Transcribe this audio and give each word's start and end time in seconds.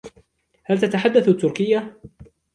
هل 0.63 0.77
تتحدث 0.79 1.27
التركية؟ 1.29 1.87